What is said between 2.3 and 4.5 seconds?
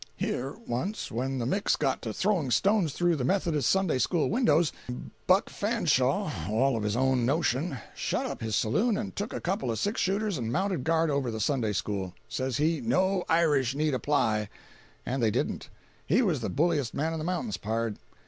stones through the Methodis' Sunday school